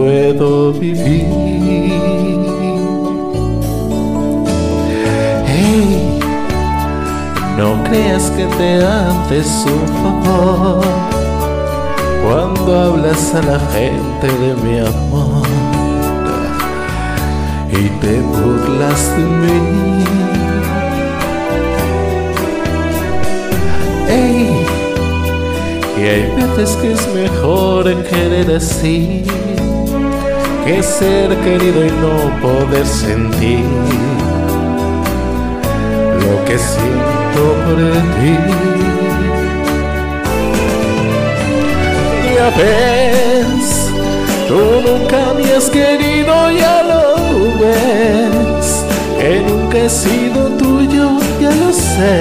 [0.00, 1.26] puedo vivir.
[5.46, 6.18] Hey,
[7.58, 10.84] no creas que te haces un favor
[12.24, 15.46] cuando hablas a la gente de mi amor
[17.68, 20.04] y te burlas de mí.
[24.08, 24.66] Ey,
[25.98, 29.24] y hay veces que es mejor querer así
[30.64, 33.64] que ser querido y no poder sentir
[36.22, 37.78] lo que siento por
[38.16, 38.36] ti.
[42.36, 43.90] Ya ves,
[44.48, 47.02] tú nunca me has querido, ya lo
[47.60, 48.66] ves,
[49.18, 51.04] que nunca he sido tuyo,
[51.40, 52.16] ya lo sé,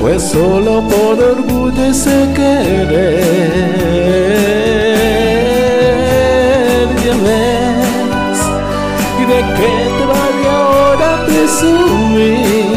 [0.00, 4.03] pues solo por orgullo ese querer,
[9.56, 12.76] qué te vale ahora presumir,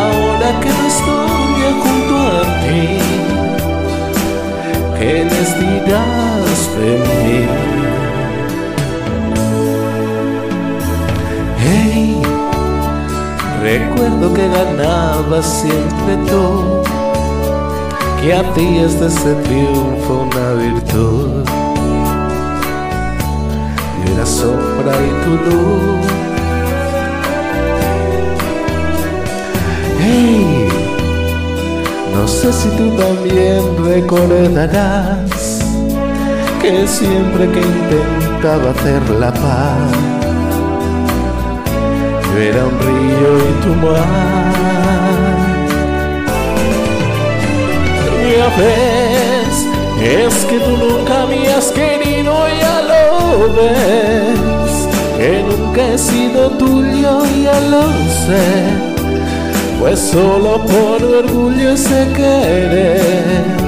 [0.00, 3.18] ahora que no estoy junto a ti
[4.98, 7.46] ¿qué les dirás de mí?
[11.60, 12.22] Hey,
[13.62, 16.82] recuerdo que ganabas siempre tú,
[18.20, 21.67] que hacías de ese triunfo una virtud.
[24.28, 26.06] Sombra y tu luz.
[30.00, 30.68] Hey,
[32.14, 35.60] no sé si tú también recordarás
[36.60, 39.92] que siempre que intentaba hacer la paz,
[42.30, 44.68] yo era un río y tu mar.
[48.30, 49.54] Ya ves,
[50.02, 53.00] es que tú nunca me has querido, ya lo
[53.54, 54.07] ves,
[55.78, 57.82] nunca he sido tuyo, ya lo
[58.26, 58.46] sé
[59.78, 63.58] pues solo por orgullo ese querer.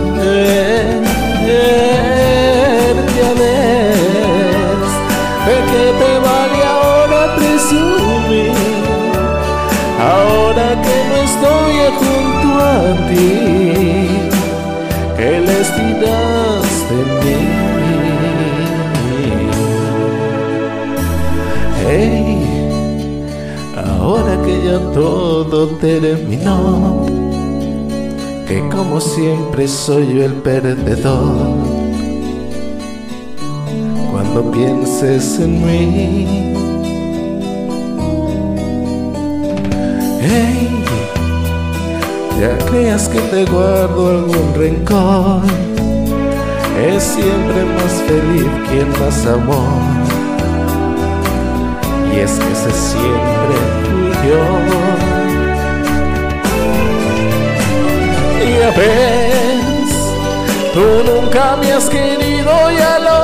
[3.16, 4.90] Ya ves,
[5.46, 8.54] ¿de qué te vale ahora presumir?
[10.00, 12.72] Ahora que no estoy junto a
[13.08, 13.24] ti,
[15.16, 15.68] ¿qué les
[23.86, 27.06] Ahora que ya todo terminó,
[28.46, 31.56] que como siempre soy yo el perdedor.
[34.10, 36.54] Cuando pienses en mí,
[40.20, 40.84] hey,
[42.40, 45.42] ya creas que te guardo algún rencor.
[46.86, 49.89] Es siempre más feliz quien más amor
[52.12, 54.42] y es que ese siempre fui yo.
[58.58, 59.92] Ya ves,
[60.74, 63.20] tú nunca me has querido, ya lo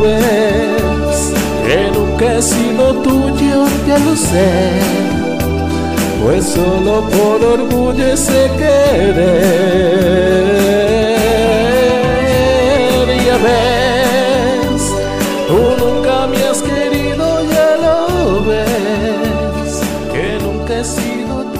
[0.00, 1.32] ves,
[1.66, 4.80] que nunca he sido tuyo, ya lo sé,
[6.22, 9.96] pues solo por orgullo ese querer.
[20.66, 21.55] enlouquecido